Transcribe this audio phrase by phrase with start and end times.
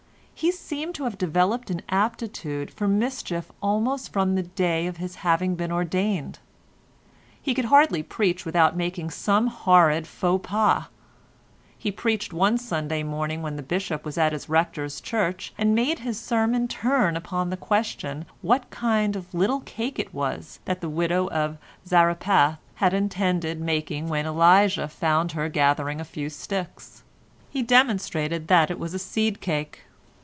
[0.33, 5.17] He seemed to have developed an aptitude for mischief almost from the day of his
[5.17, 6.39] having been ordained.
[7.39, 10.83] He could hardly preach without making some horrid faux pas.
[11.77, 15.99] He preached one Sunday morning when the Bishop was at his Rector's church, and made
[15.99, 20.89] his sermon turn upon the question what kind of little cake it was that the
[20.89, 27.03] widow of Zarephath had intended making when Elijah found her gathering a few sticks.
[27.51, 29.81] He demonstrated that it was a seed cake.